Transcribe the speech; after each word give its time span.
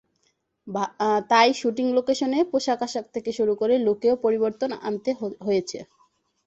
তাই 1.29 1.49
শুটিং 1.59 1.85
লোকেশনে 1.97 2.39
পোশাক-আশাক 2.51 3.05
থেকে 3.15 3.31
শুরু 3.37 3.53
করে 3.55 3.75
লুকেও 3.85 4.15
পরিবর্তন 4.25 4.69
আনতে 4.87 5.11
হয়েছে। 5.45 5.79